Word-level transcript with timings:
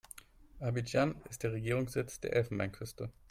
Abidjan 0.59 1.21
ist 1.29 1.43
der 1.43 1.53
Regierungssitz 1.53 2.19
der 2.21 2.33
Elfenbeinküste. 2.35 3.11